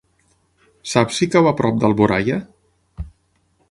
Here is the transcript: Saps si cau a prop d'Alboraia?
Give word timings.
Saps 0.93 1.21
si 1.21 1.29
cau 1.37 1.51
a 1.51 1.53
prop 1.61 1.79
d'Alboraia? 1.85 2.43